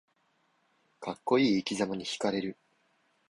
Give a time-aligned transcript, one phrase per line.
[0.99, 2.57] かっこいい生きざまにひかれる